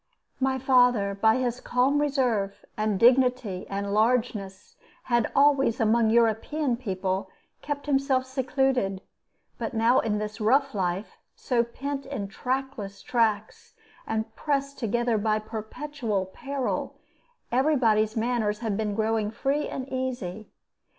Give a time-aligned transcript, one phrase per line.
[0.39, 7.29] My father, by his calm reserve and dignity and largeness, had always, among European people,
[7.61, 9.03] kept himself secluded;
[9.59, 13.75] but now in this rough life, so pent in trackless tracts,
[14.07, 16.95] and pressed together by perpetual peril,
[17.51, 20.49] every body's manners had been growing free and easy.